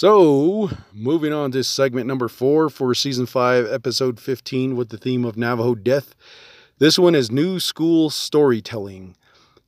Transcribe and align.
So, 0.00 0.70
moving 0.94 1.34
on 1.34 1.50
to 1.50 1.62
segment 1.62 2.06
number 2.06 2.28
four 2.28 2.70
for 2.70 2.94
season 2.94 3.26
five, 3.26 3.70
episode 3.70 4.18
15, 4.18 4.74
with 4.74 4.88
the 4.88 4.96
theme 4.96 5.26
of 5.26 5.36
Navajo 5.36 5.74
death. 5.74 6.14
This 6.78 6.98
one 6.98 7.14
is 7.14 7.30
new 7.30 7.60
school 7.60 8.08
storytelling. 8.08 9.14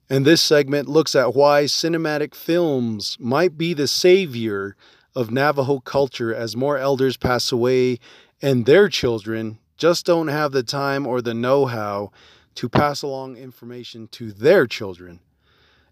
And 0.09 0.24
this 0.24 0.41
segment 0.41 0.88
looks 0.88 1.14
at 1.14 1.34
why 1.34 1.64
cinematic 1.64 2.34
films 2.34 3.18
might 3.20 3.59
be 3.59 3.74
the 3.74 3.87
savior 3.87 4.74
of 5.14 5.30
Navajo 5.30 5.80
culture 5.80 6.34
as 6.34 6.56
more 6.56 6.78
elders 6.78 7.19
pass 7.19 7.52
away 7.52 7.98
and 8.41 8.64
their 8.64 8.88
children 8.88 9.59
just 9.77 10.06
don't 10.06 10.28
have 10.28 10.52
the 10.52 10.62
time 10.62 11.06
or 11.06 11.20
the 11.20 11.34
know 11.34 11.66
how 11.66 12.10
to 12.55 12.70
pass 12.70 13.02
along 13.02 13.37
information 13.37 14.09
to 14.12 14.33
their 14.33 14.66
children. 14.66 15.20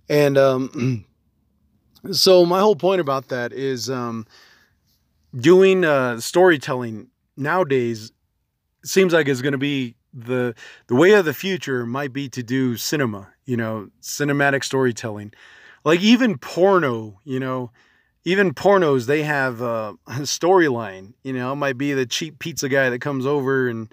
And 0.09 0.39
um, 0.39 1.05
so 2.13 2.45
my 2.45 2.61
whole 2.61 2.77
point 2.77 3.01
about 3.01 3.29
that 3.29 3.53
is 3.53 3.91
um, 3.91 4.27
doing 5.35 5.85
uh, 5.85 6.21
storytelling 6.21 7.09
nowadays 7.37 8.13
seems 8.85 9.13
like 9.13 9.29
it's 9.29 9.43
going 9.43 9.53
to 9.53 9.59
be 9.59 9.95
the 10.13 10.55
the 10.89 10.95
way 10.95 11.13
of 11.13 11.25
the 11.25 11.35
future 11.35 11.87
might 11.87 12.13
be 12.13 12.29
to 12.29 12.43
do 12.43 12.77
cinema 12.77 13.29
you 13.45 13.57
know 13.57 13.91
cinematic 14.03 14.65
storytelling. 14.65 15.33
Like 15.85 16.01
even 16.01 16.39
porno 16.39 17.19
you 17.25 17.41
know 17.41 17.71
even 18.25 18.53
pornos 18.55 19.07
they 19.07 19.23
have 19.23 19.61
a 19.63 19.97
storyline 20.07 21.15
you 21.23 21.33
know 21.33 21.53
it 21.53 21.57
might 21.57 21.79
be 21.79 21.93
the 21.93 22.07
cheap 22.07 22.39
pizza 22.39 22.69
guy 22.69 22.91
that 22.91 23.01
comes 23.01 23.27
over 23.27 23.69
and 23.69 23.93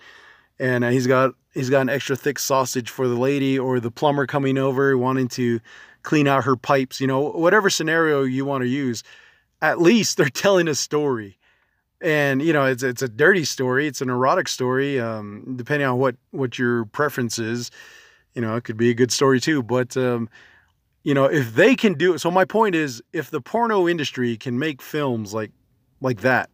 and 0.59 0.83
uh, 0.83 0.89
he's 0.89 1.07
got 1.07 1.33
he's 1.53 1.69
got 1.69 1.81
an 1.81 1.89
extra 1.89 2.15
thick 2.15 2.39
sausage 2.39 2.89
for 2.89 3.07
the 3.07 3.15
lady 3.15 3.57
or 3.57 3.79
the 3.79 3.91
plumber 3.91 4.25
coming 4.25 4.57
over 4.57 4.97
wanting 4.97 5.27
to 5.27 5.59
clean 6.07 6.25
out 6.25 6.45
her 6.45 6.55
pipes, 6.55 7.01
you 7.01 7.05
know, 7.05 7.31
whatever 7.31 7.69
scenario 7.69 8.23
you 8.23 8.45
want 8.45 8.61
to 8.61 8.67
use, 8.67 9.03
at 9.61 9.81
least 9.81 10.15
they're 10.15 10.29
telling 10.45 10.69
a 10.69 10.73
story. 10.73 11.37
And 11.99 12.41
you 12.41 12.53
know, 12.53 12.63
it's 12.65 12.81
it's 12.81 13.01
a 13.01 13.09
dirty 13.09 13.43
story, 13.43 13.87
it's 13.87 14.01
an 14.01 14.09
erotic 14.09 14.47
story, 14.47 14.99
um, 14.99 15.55
depending 15.57 15.87
on 15.87 15.97
what 15.97 16.15
what 16.31 16.57
your 16.57 16.85
preference 16.85 17.39
is. 17.39 17.71
You 18.35 18.41
know, 18.41 18.55
it 18.55 18.63
could 18.63 18.77
be 18.77 18.89
a 18.89 18.93
good 18.93 19.11
story 19.11 19.41
too. 19.41 19.63
But 19.63 19.97
um, 19.97 20.29
you 21.03 21.13
know, 21.13 21.25
if 21.25 21.55
they 21.55 21.75
can 21.75 21.95
do 21.95 22.13
it, 22.13 22.19
so 22.19 22.31
my 22.31 22.45
point 22.45 22.75
is, 22.75 23.01
if 23.11 23.29
the 23.29 23.41
porno 23.41 23.87
industry 23.87 24.37
can 24.37 24.57
make 24.57 24.81
films 24.81 25.33
like 25.33 25.51
like 25.99 26.21
that, 26.21 26.49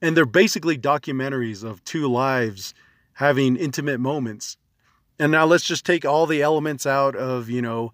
and 0.00 0.16
they're 0.16 0.26
basically 0.26 0.76
documentaries 0.76 1.62
of 1.62 1.84
two 1.84 2.08
lives 2.08 2.74
having 3.12 3.56
intimate 3.56 4.00
moments. 4.00 4.56
And 5.18 5.30
now 5.30 5.44
let's 5.44 5.64
just 5.64 5.84
take 5.86 6.04
all 6.04 6.26
the 6.26 6.42
elements 6.42 6.86
out 6.86 7.14
of, 7.14 7.50
you 7.50 7.62
know, 7.62 7.92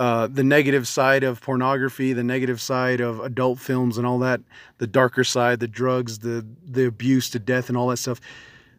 uh, 0.00 0.26
the 0.28 0.42
negative 0.42 0.88
side 0.88 1.22
of 1.22 1.42
pornography, 1.42 2.14
the 2.14 2.24
negative 2.24 2.58
side 2.58 3.02
of 3.02 3.20
adult 3.20 3.58
films 3.58 3.98
and 3.98 4.06
all 4.06 4.18
that, 4.18 4.40
the 4.78 4.86
darker 4.86 5.22
side, 5.22 5.60
the 5.60 5.68
drugs, 5.68 6.20
the 6.20 6.46
the 6.64 6.86
abuse 6.86 7.28
to 7.28 7.38
death 7.38 7.68
and 7.68 7.76
all 7.76 7.88
that 7.88 7.98
stuff. 7.98 8.18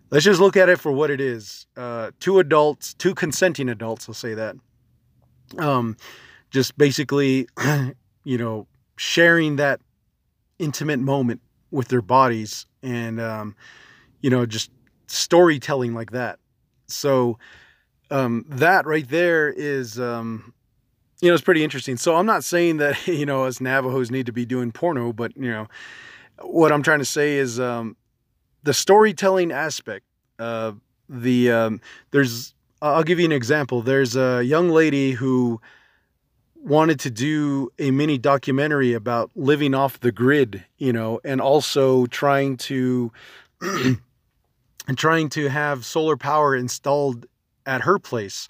Let's 0.09 0.25
just 0.25 0.41
look 0.41 0.57
at 0.57 0.67
it 0.67 0.79
for 0.79 0.91
what 0.91 1.11
it 1.11 1.21
is. 1.21 1.67
Uh, 1.77 2.09
two 2.19 2.39
adults, 2.39 2.95
two 2.95 3.13
consenting 3.13 3.69
adults, 3.69 4.09
I'll 4.09 4.15
say 4.15 4.33
that. 4.33 4.55
Um, 5.59 5.95
just 6.49 6.75
basically, 6.75 7.47
you 8.23 8.39
know, 8.39 8.65
sharing 8.97 9.57
that 9.57 9.79
intimate 10.57 11.01
moment 11.01 11.41
with 11.69 11.89
their 11.89 12.01
bodies 12.01 12.65
and, 12.81 13.21
um, 13.21 13.55
you 14.21 14.31
know, 14.31 14.47
just 14.47 14.71
storytelling 15.05 15.93
like 15.93 16.13
that. 16.13 16.39
So, 16.87 17.37
um, 18.09 18.43
that 18.49 18.87
right 18.87 19.07
there 19.07 19.49
is, 19.49 19.99
um, 19.99 20.53
you 21.21 21.29
know, 21.29 21.33
it's 21.35 21.43
pretty 21.43 21.63
interesting. 21.63 21.97
So 21.97 22.15
I'm 22.15 22.25
not 22.25 22.43
saying 22.43 22.77
that, 22.77 23.07
you 23.07 23.25
know, 23.25 23.45
us 23.45 23.61
Navajos 23.61 24.11
need 24.11 24.25
to 24.25 24.33
be 24.33 24.45
doing 24.45 24.71
porno, 24.71 25.13
but, 25.13 25.35
you 25.37 25.49
know, 25.49 25.67
what 26.41 26.71
I'm 26.71 26.83
trying 26.83 26.99
to 26.99 27.05
say 27.05 27.37
is 27.37 27.59
um, 27.59 27.95
the 28.63 28.73
storytelling 28.73 29.51
aspect. 29.51 30.05
Uh, 30.39 30.73
the 31.07 31.51
um, 31.51 31.81
there's 32.11 32.55
I'll 32.81 33.03
give 33.03 33.19
you 33.19 33.25
an 33.25 33.31
example. 33.31 33.81
There's 33.81 34.15
a 34.15 34.41
young 34.41 34.69
lady 34.69 35.11
who 35.11 35.61
wanted 36.55 36.99
to 37.01 37.11
do 37.11 37.69
a 37.77 37.91
mini 37.91 38.17
documentary 38.17 38.93
about 38.93 39.29
living 39.35 39.75
off 39.75 39.99
the 39.99 40.11
grid, 40.11 40.63
you 40.77 40.93
know, 40.93 41.19
and 41.23 41.41
also 41.41 42.05
trying 42.07 42.57
to 42.57 43.11
and 43.61 43.99
trying 44.97 45.29
to 45.29 45.49
have 45.49 45.85
solar 45.85 46.17
power 46.17 46.55
installed 46.55 47.25
at 47.65 47.81
her 47.81 47.99
place. 47.99 48.49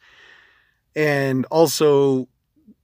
And 0.96 1.46
also 1.46 2.28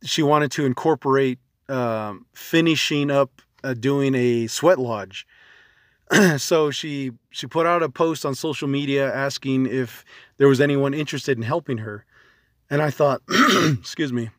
she 0.04 0.24
wanted 0.24 0.52
to 0.52 0.66
incorporate 0.66 1.40
um, 1.70 2.26
finishing 2.34 3.12
up 3.12 3.42
uh, 3.64 3.74
doing 3.74 4.16
a 4.16 4.48
sweat 4.48 4.80
lodge. 4.80 5.28
so 6.38 6.72
she 6.72 7.12
she 7.32 7.48
put 7.48 7.66
out 7.66 7.84
a 7.84 7.90
post 7.90 8.26
on 8.26 8.34
social 8.34 8.68
media 8.68 9.14
asking 9.14 9.66
if 9.66 10.06
there 10.38 10.48
was 10.48 10.62
anyone 10.62 10.94
interested 10.94 11.38
in 11.38 11.44
helping 11.44 11.80
her, 11.80 12.06
and 12.70 12.82
I 12.82 12.90
thought, 12.90 13.22
excuse 13.80 14.14
me, 14.14 14.30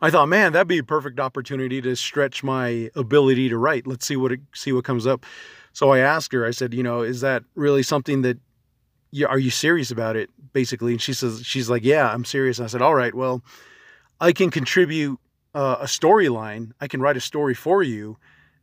I 0.00 0.10
thought, 0.10 0.28
man, 0.28 0.52
that'd 0.52 0.68
be 0.68 0.78
a 0.78 0.84
perfect 0.84 1.20
opportunity 1.20 1.82
to 1.82 1.94
stretch 1.94 2.42
my 2.42 2.90
ability 2.96 3.50
to 3.50 3.58
write. 3.58 3.86
Let's 3.86 4.06
see 4.06 4.16
what 4.16 4.32
it, 4.32 4.40
see 4.54 4.72
what 4.72 4.84
comes 4.84 5.06
up. 5.06 5.26
So 5.74 5.90
I 5.90 5.98
asked 5.98 6.32
her. 6.32 6.46
I 6.46 6.50
said, 6.50 6.72
you 6.72 6.82
know, 6.82 7.02
is 7.02 7.20
that 7.22 7.44
really 7.54 7.82
something 7.82 8.22
that 8.22 8.38
you, 9.10 9.26
are 9.26 9.38
you 9.38 9.50
serious 9.50 9.90
about 9.90 10.16
it? 10.16 10.30
Basically, 10.52 10.92
and 10.92 11.00
she 11.00 11.12
says 11.12 11.44
she's 11.44 11.68
like, 11.68 11.84
yeah, 11.84 12.10
I'm 12.10 12.24
serious. 12.24 12.58
And 12.58 12.64
I 12.64 12.68
said, 12.68 12.82
all 12.82 12.94
right, 12.94 13.14
well 13.14 13.42
I 14.22 14.32
can 14.32 14.50
contribute 14.50 15.18
uh, 15.52 15.78
a 15.80 15.86
storyline. 15.86 16.70
I 16.80 16.86
can 16.86 17.00
write 17.00 17.16
a 17.16 17.20
story 17.20 17.54
for 17.54 17.82
you, 17.82 18.18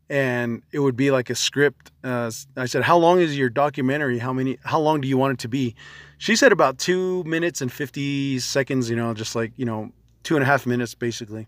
and 0.10 0.64
it 0.72 0.80
would 0.80 0.96
be 0.96 1.12
like 1.12 1.30
a 1.30 1.36
script. 1.36 1.92
Uh, 2.02 2.32
I 2.56 2.66
said, 2.66 2.84
"How 2.84 2.98
long 2.98 3.20
is 3.20 3.38
your 3.38 3.50
documentary? 3.50 4.20
How 4.20 4.32
many? 4.32 4.58
How 4.64 4.80
long 4.80 5.02
do 5.02 5.08
you 5.10 5.18
want 5.18 5.34
it 5.34 5.40
to 5.40 5.50
be?" 5.50 5.76
She 6.18 6.38
said 6.38 6.54
about 6.54 6.78
two 6.78 7.26
minutes 7.26 7.60
and 7.62 7.70
fifty 7.70 8.40
seconds. 8.40 8.90
You 8.90 8.96
know, 8.96 9.14
just 9.14 9.36
like 9.36 9.52
you 9.58 9.66
know, 9.66 9.92
two 10.24 10.38
and 10.38 10.44
a 10.44 10.46
half 10.46 10.66
minutes 10.66 10.96
basically. 10.96 11.46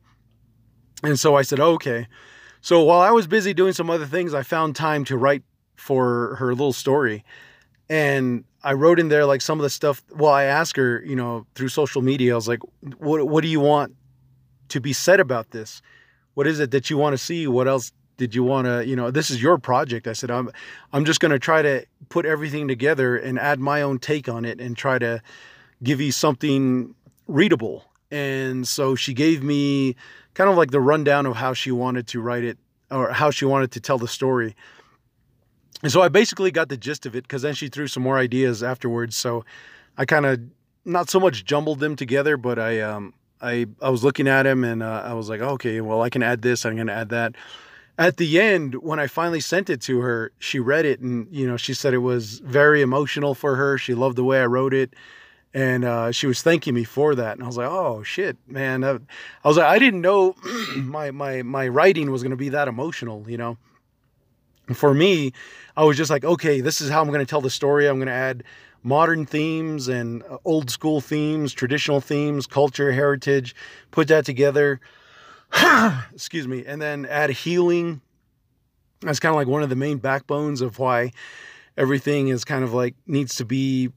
And 1.04 1.18
so 1.18 1.38
I 1.38 1.44
said, 1.44 1.62
oh, 1.62 1.76
"Okay." 1.76 2.08
So 2.60 2.84
while 2.84 3.00
I 3.00 3.12
was 3.12 3.28
busy 3.28 3.54
doing 3.54 3.72
some 3.72 3.90
other 3.90 4.06
things, 4.06 4.34
I 4.34 4.44
found 4.44 4.76
time 4.76 5.06
to 5.06 5.16
write 5.16 5.44
for 5.78 6.36
her 6.36 6.50
little 6.50 6.74
story. 6.74 7.24
And 7.90 8.44
I 8.62 8.74
wrote 8.74 9.00
in 9.00 9.08
there 9.08 9.26
like 9.26 9.42
some 9.42 9.58
of 9.58 9.64
the 9.64 9.70
stuff. 9.70 10.04
Well, 10.14 10.32
I 10.32 10.44
asked 10.44 10.78
her, 10.78 11.02
you 11.04 11.16
know, 11.16 11.48
through 11.56 11.70
social 11.70 12.02
media, 12.02 12.34
I 12.34 12.36
was 12.36 12.48
like, 12.48 12.60
what, 13.00 13.28
what 13.28 13.42
do 13.42 13.48
you 13.48 13.60
want 13.60 13.96
to 14.72 14.82
be 14.82 14.94
said 14.94 15.20
about 15.20 15.52
this? 15.52 15.82
What 16.34 16.48
is 16.48 16.60
it 16.60 16.72
that 16.72 16.90
you 16.90 16.98
want 16.98 17.14
to 17.14 17.18
see? 17.18 17.48
What 17.48 17.68
else 17.68 17.92
did 18.18 18.36
you 18.36 18.44
want 18.44 18.66
to, 18.68 18.86
you 18.86 18.96
know, 18.96 19.10
this 19.10 19.32
is 19.32 19.42
your 19.42 19.58
project. 19.58 20.08
I 20.08 20.14
said, 20.14 20.30
I'm, 20.30 20.52
I'm 20.94 21.06
just 21.06 21.20
going 21.20 21.32
to 21.32 21.40
try 21.40 21.64
to 21.64 21.86
put 22.10 22.26
everything 22.26 22.68
together 22.68 23.18
and 23.18 23.40
add 23.40 23.60
my 23.60 23.82
own 23.82 23.98
take 23.98 24.30
on 24.30 24.46
it 24.46 24.62
and 24.62 24.78
try 24.78 25.00
to 25.00 25.24
give 25.82 26.00
you 26.00 26.12
something 26.12 26.94
readable. 27.28 27.86
And 28.12 28.68
so 28.68 28.94
she 28.94 29.14
gave 29.14 29.42
me 29.42 29.96
kind 30.36 30.50
of 30.50 30.56
like 30.56 30.72
the 30.72 30.80
rundown 30.80 31.26
of 31.26 31.36
how 31.36 31.54
she 31.54 31.72
wanted 31.72 32.08
to 32.10 32.22
write 32.22 32.44
it 32.44 32.60
or 32.92 33.12
how 33.12 33.32
she 33.32 33.46
wanted 33.46 33.72
to 33.72 33.80
tell 33.80 33.98
the 33.98 34.08
story. 34.08 34.56
And 35.82 35.92
so 35.92 36.02
I 36.02 36.10
basically 36.10 36.52
got 36.52 36.70
the 36.70 36.78
gist 36.78 37.06
of 37.06 37.16
it 37.16 37.24
because 37.24 37.42
then 37.42 37.56
she 37.56 37.70
threw 37.70 37.88
some 37.88 38.04
more 38.04 38.20
ideas 38.20 38.62
afterwards. 38.62 39.16
So 39.16 39.46
I 39.98 40.06
kind 40.06 40.26
of 40.26 40.40
not 40.86 41.10
so 41.10 41.20
much 41.20 41.44
jumbled 41.44 41.80
them 41.80 41.96
together, 41.96 42.38
but 42.38 42.60
I 42.60 42.82
um, 42.82 43.14
I 43.42 43.66
I 43.82 43.90
was 43.90 44.04
looking 44.04 44.28
at 44.28 44.46
him 44.46 44.64
and 44.64 44.84
uh, 44.84 45.04
I 45.06 45.14
was 45.14 45.30
like, 45.30 45.42
okay, 45.42 45.82
well 45.82 46.02
I 46.02 46.10
can 46.10 46.24
add 46.24 46.42
this, 46.42 46.66
I'm 46.66 46.76
gonna 46.76 46.94
add 46.94 47.10
that. 47.10 47.36
At 47.98 48.18
the 48.18 48.40
end, 48.40 48.76
when 48.76 49.00
I 49.00 49.08
finally 49.08 49.42
sent 49.42 49.70
it 49.70 49.82
to 49.82 50.00
her, 50.00 50.32
she 50.40 50.60
read 50.60 50.86
it 50.86 51.02
and 51.02 51.28
you 51.32 51.48
know 51.48 51.58
she 51.58 51.74
said 51.74 51.94
it 51.94 52.00
was 52.00 52.40
very 52.40 52.82
emotional 52.82 53.36
for 53.36 53.56
her. 53.56 53.78
She 53.78 53.94
loved 53.94 54.16
the 54.16 54.24
way 54.24 54.42
I 54.42 54.46
wrote 54.46 54.74
it, 54.74 54.94
and 55.54 55.84
uh, 55.84 56.12
she 56.12 56.28
was 56.28 56.42
thanking 56.42 56.74
me 56.74 56.84
for 56.84 57.16
that. 57.16 57.36
And 57.36 57.44
I 57.44 57.48
was 57.48 57.58
like, 57.58 57.70
oh 57.70 58.04
shit, 58.04 58.38
man! 58.48 58.84
I, 58.84 59.00
was 59.44 59.58
like, 59.58 59.68
I 59.68 59.80
didn't 59.80 60.02
know 60.02 60.36
my 60.76 61.12
my 61.12 61.42
my 61.42 61.68
writing 61.68 62.12
was 62.12 62.24
gonna 62.24 62.36
be 62.36 62.50
that 62.50 62.68
emotional, 62.68 63.26
you 63.30 63.38
know. 63.38 63.58
For 64.74 64.94
me, 64.94 65.34
I 65.76 65.84
was 65.84 65.98
just 65.98 66.10
like, 66.10 66.24
okay, 66.24 66.62
this 66.62 66.80
is 66.80 66.90
how 66.90 67.02
I'm 67.02 67.12
to 67.12 67.26
tell 67.26 67.42
the 67.42 67.50
story. 67.50 67.88
I'm 67.88 67.98
to 68.08 68.14
add 68.14 68.44
modern 68.84 69.26
themes 69.26 69.88
and 69.88 70.24
uh, 70.24 70.38
old 70.46 70.70
school 70.70 71.02
themes, 71.02 71.54
traditional 71.54 72.02
themes, 72.02 72.48
culture, 72.48 72.92
heritage, 72.92 73.56
put 73.92 74.08
that 74.08 74.26
together. 74.26 74.80
Excuse 76.14 76.48
me. 76.48 76.66
And 76.66 76.82
then 76.82 77.06
add 77.06 77.30
healing. 77.30 78.02
That's 79.02 79.20
kind 79.20 79.32
of 79.32 79.38
like 79.38 79.48
one 79.48 79.64
of 79.64 79.70
the 79.70 79.76
main 79.76 79.98
backbones 79.98 80.62
of 80.62 80.80
why 80.80 81.12
everything 81.78 82.28
is 82.28 82.44
kind 82.44 82.64
of 82.64 82.74
like 82.74 82.96
needs 83.08 83.36
to 83.36 83.46
be 83.46 83.92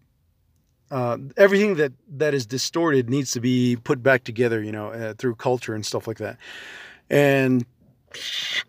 uh, 0.90 1.18
everything 1.36 1.74
that 1.76 1.92
that 2.08 2.34
is 2.34 2.46
distorted 2.46 3.10
needs 3.10 3.32
to 3.32 3.40
be 3.40 3.76
put 3.76 4.02
back 4.02 4.24
together, 4.24 4.62
you 4.62 4.72
know, 4.72 4.88
uh, 4.88 5.14
through 5.14 5.34
culture 5.34 5.74
and 5.74 5.84
stuff 5.84 6.06
like 6.06 6.18
that. 6.18 6.38
And 7.10 7.66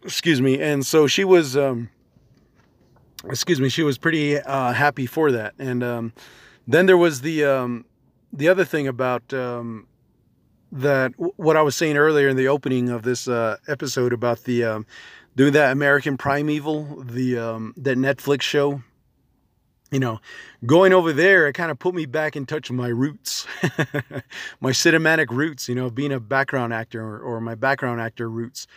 excuse 0.04 0.42
me. 0.42 0.60
And 0.60 0.86
so 0.86 1.08
she 1.08 1.24
was 1.24 1.56
um, 1.56 1.90
excuse 3.30 3.60
me, 3.60 3.70
she 3.70 3.84
was 3.84 3.98
pretty 3.98 4.40
uh, 4.40 4.74
happy 4.74 5.06
for 5.06 5.32
that. 5.32 5.54
And 5.60 5.84
um, 5.84 6.14
then 6.68 6.86
there 6.86 6.98
was 6.98 7.22
the 7.22 7.46
um, 7.46 7.86
the 8.32 8.50
other 8.50 8.66
thing 8.66 8.88
about 8.88 9.34
um, 9.34 9.88
that 10.72 11.14
what 11.18 11.56
I 11.58 11.62
was 11.62 11.76
saying 11.76 11.98
earlier 11.98 12.28
in 12.28 12.38
the 12.38 12.48
opening 12.48 12.90
of 12.90 13.04
this 13.04 13.28
uh, 13.28 13.58
episode 13.68 14.14
about 14.14 14.44
the 14.44 14.64
um, 14.64 14.86
doing 15.36 15.54
that 15.54 15.72
American 15.72 16.18
Primeval, 16.18 17.04
the 17.04 17.38
um, 17.38 17.74
that 17.78 17.98
Netflix 17.98 18.42
show. 18.42 18.82
You 19.92 20.00
know, 20.00 20.20
going 20.66 20.92
over 20.92 21.14
there, 21.14 21.48
it 21.48 21.54
kind 21.54 21.70
of 21.72 21.78
put 21.78 21.94
me 21.94 22.06
back 22.06 22.36
in 22.36 22.46
touch 22.48 22.70
with 22.70 22.78
my 22.78 22.88
roots, 22.88 23.46
my 24.60 24.72
cinematic 24.72 25.30
roots. 25.30 25.70
You 25.70 25.76
know, 25.76 25.90
being 25.90 26.12
a 26.12 26.20
background 26.20 26.74
actor 26.74 27.02
or, 27.02 27.20
or 27.20 27.40
my 27.40 27.56
background 27.56 28.02
actor 28.02 28.28
roots 28.28 28.68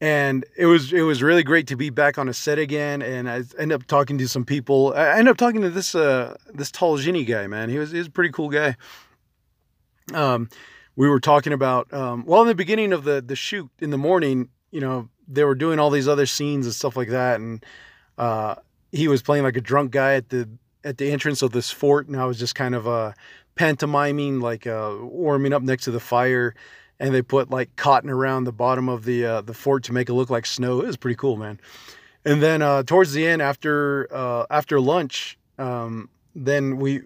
and 0.00 0.44
it 0.56 0.66
was 0.66 0.92
it 0.92 1.02
was 1.02 1.22
really 1.22 1.42
great 1.42 1.66
to 1.68 1.76
be 1.76 1.90
back 1.90 2.18
on 2.18 2.28
a 2.28 2.34
set 2.34 2.58
again 2.58 3.00
and 3.02 3.28
i 3.28 3.42
end 3.58 3.72
up 3.72 3.86
talking 3.86 4.18
to 4.18 4.28
some 4.28 4.44
people. 4.44 4.92
I 4.94 5.18
end 5.18 5.28
up 5.28 5.36
talking 5.36 5.62
to 5.62 5.70
this 5.70 5.94
uh 5.94 6.36
this 6.52 6.70
tall 6.70 6.96
Ginny 6.98 7.24
guy 7.24 7.46
man. 7.46 7.68
He 7.68 7.78
was 7.78 7.92
he 7.92 7.98
was 7.98 8.08
a 8.08 8.10
pretty 8.10 8.32
cool 8.32 8.50
guy. 8.50 8.76
Um 10.12 10.48
we 10.96 11.08
were 11.08 11.20
talking 11.20 11.52
about 11.52 11.92
um 11.92 12.24
well 12.26 12.42
in 12.42 12.48
the 12.48 12.54
beginning 12.54 12.92
of 12.92 13.04
the 13.04 13.22
the 13.24 13.36
shoot 13.36 13.70
in 13.80 13.90
the 13.90 13.98
morning 13.98 14.48
you 14.70 14.80
know 14.80 15.08
they 15.26 15.44
were 15.44 15.54
doing 15.54 15.78
all 15.78 15.90
these 15.90 16.08
other 16.08 16.26
scenes 16.26 16.66
and 16.66 16.74
stuff 16.74 16.96
like 16.96 17.08
that 17.08 17.40
and 17.40 17.64
uh 18.18 18.54
he 18.92 19.08
was 19.08 19.22
playing 19.22 19.44
like 19.44 19.56
a 19.56 19.60
drunk 19.60 19.90
guy 19.90 20.14
at 20.14 20.28
the 20.28 20.48
at 20.84 20.98
the 20.98 21.10
entrance 21.10 21.42
of 21.42 21.52
this 21.52 21.70
fort 21.70 22.06
and 22.08 22.16
i 22.16 22.24
was 22.24 22.38
just 22.38 22.54
kind 22.54 22.74
of 22.74 22.86
uh 22.86 23.12
pantomiming 23.54 24.40
like 24.40 24.66
uh 24.66 24.94
warming 25.00 25.52
up 25.52 25.62
next 25.62 25.84
to 25.84 25.90
the 25.90 26.00
fire 26.00 26.54
and 27.04 27.14
they 27.14 27.20
put 27.20 27.50
like 27.50 27.76
cotton 27.76 28.08
around 28.08 28.44
the 28.44 28.52
bottom 28.52 28.88
of 28.88 29.04
the 29.04 29.26
uh, 29.26 29.40
the 29.42 29.52
fort 29.52 29.84
to 29.84 29.92
make 29.92 30.08
it 30.08 30.14
look 30.14 30.30
like 30.30 30.46
snow. 30.46 30.80
It 30.80 30.86
was 30.86 30.96
pretty 30.96 31.16
cool, 31.16 31.36
man. 31.36 31.60
And 32.24 32.42
then 32.42 32.62
uh, 32.62 32.82
towards 32.82 33.12
the 33.12 33.26
end, 33.26 33.42
after 33.42 34.08
uh, 34.10 34.46
after 34.48 34.80
lunch, 34.80 35.36
um, 35.58 36.08
then 36.34 36.78
we 36.78 37.02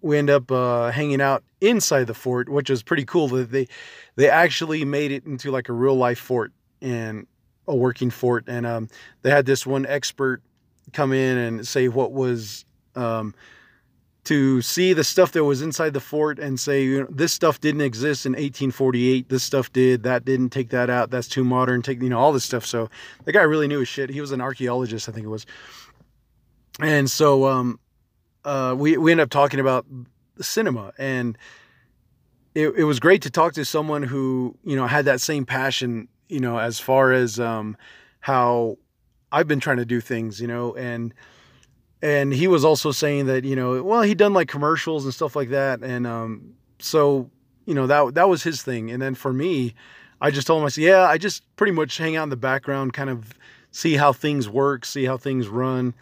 we 0.00 0.16
end 0.16 0.30
up 0.30 0.50
uh, 0.50 0.90
hanging 0.90 1.20
out 1.20 1.44
inside 1.60 2.06
the 2.06 2.14
fort, 2.14 2.48
which 2.48 2.70
was 2.70 2.82
pretty 2.82 3.04
cool. 3.04 3.28
That 3.28 3.50
they 3.50 3.68
they 4.16 4.30
actually 4.30 4.86
made 4.86 5.12
it 5.12 5.26
into 5.26 5.50
like 5.50 5.68
a 5.68 5.74
real 5.74 5.96
life 5.96 6.18
fort 6.18 6.50
and 6.80 7.26
a 7.68 7.76
working 7.76 8.08
fort, 8.08 8.44
and 8.46 8.64
um, 8.64 8.88
they 9.20 9.28
had 9.28 9.44
this 9.44 9.66
one 9.66 9.84
expert 9.84 10.40
come 10.94 11.12
in 11.12 11.36
and 11.36 11.68
say 11.68 11.88
what 11.88 12.10
was 12.10 12.64
um, 12.96 13.34
to 14.24 14.62
see 14.62 14.92
the 14.92 15.02
stuff 15.02 15.32
that 15.32 15.44
was 15.44 15.62
inside 15.62 15.94
the 15.94 16.00
fort 16.00 16.38
and 16.38 16.58
say, 16.58 16.84
you 16.84 17.00
know, 17.00 17.06
this 17.10 17.32
stuff 17.32 17.60
didn't 17.60 17.80
exist 17.80 18.24
in 18.24 18.32
1848. 18.32 19.28
This 19.28 19.42
stuff 19.42 19.72
did. 19.72 20.04
That 20.04 20.24
didn't 20.24 20.50
take 20.50 20.70
that 20.70 20.88
out. 20.88 21.10
That's 21.10 21.26
too 21.26 21.44
modern. 21.44 21.82
Take 21.82 22.00
you 22.00 22.08
know 22.08 22.18
all 22.18 22.32
this 22.32 22.44
stuff. 22.44 22.64
So 22.64 22.88
the 23.24 23.32
guy 23.32 23.42
really 23.42 23.66
knew 23.66 23.80
his 23.80 23.88
shit. 23.88 24.10
He 24.10 24.20
was 24.20 24.30
an 24.30 24.40
archaeologist, 24.40 25.08
I 25.08 25.12
think 25.12 25.26
it 25.26 25.30
was. 25.30 25.44
And 26.80 27.10
so 27.10 27.46
um, 27.46 27.80
uh, 28.44 28.74
we 28.78 28.96
we 28.96 29.10
ended 29.10 29.24
up 29.24 29.30
talking 29.30 29.58
about 29.58 29.86
the 30.36 30.44
cinema, 30.44 30.92
and 30.98 31.36
it 32.54 32.68
it 32.76 32.84
was 32.84 33.00
great 33.00 33.22
to 33.22 33.30
talk 33.30 33.54
to 33.54 33.64
someone 33.64 34.04
who 34.04 34.56
you 34.64 34.76
know 34.76 34.86
had 34.86 35.04
that 35.06 35.20
same 35.20 35.44
passion. 35.44 36.08
You 36.28 36.40
know, 36.40 36.58
as 36.58 36.78
far 36.78 37.12
as 37.12 37.40
um, 37.40 37.76
how 38.20 38.78
I've 39.32 39.48
been 39.48 39.60
trying 39.60 39.78
to 39.78 39.84
do 39.84 40.00
things. 40.00 40.40
You 40.40 40.46
know, 40.46 40.74
and 40.76 41.12
and 42.02 42.34
he 42.34 42.48
was 42.48 42.64
also 42.64 42.90
saying 42.90 43.26
that 43.26 43.44
you 43.44 43.56
know 43.56 43.82
well 43.82 44.02
he'd 44.02 44.18
done 44.18 44.34
like 44.34 44.48
commercials 44.48 45.04
and 45.04 45.14
stuff 45.14 45.36
like 45.36 45.50
that. 45.50 45.80
And 45.82 46.06
um, 46.06 46.54
so 46.78 47.30
you 47.64 47.74
know 47.74 47.86
that 47.86 48.14
that 48.14 48.28
was 48.28 48.42
his 48.42 48.62
thing. 48.62 48.90
And 48.90 49.00
then 49.00 49.14
for 49.14 49.32
me 49.32 49.74
i 50.20 50.30
just 50.30 50.46
told 50.46 50.60
him 50.60 50.66
i 50.66 50.68
said 50.68 50.84
yeah 50.84 51.02
i 51.08 51.18
just 51.18 51.42
pretty 51.56 51.72
much 51.72 51.98
hang 51.98 52.14
out 52.14 52.22
in 52.22 52.28
the 52.28 52.36
background 52.36 52.92
kind 52.92 53.10
of 53.10 53.34
see 53.72 53.96
how 53.96 54.12
things 54.12 54.48
work 54.48 54.84
see 54.84 55.04
how 55.04 55.16
things 55.16 55.48
run. 55.48 55.94